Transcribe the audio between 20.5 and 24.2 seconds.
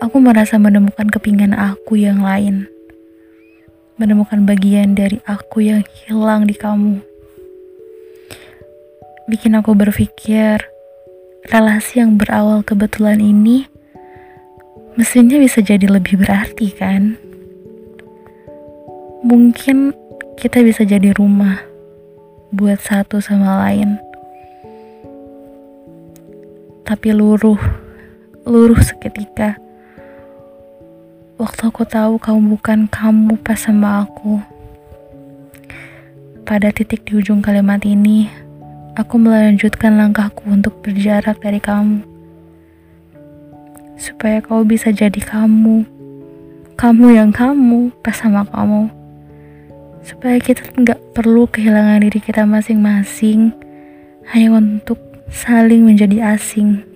bisa jadi rumah buat satu sama lain.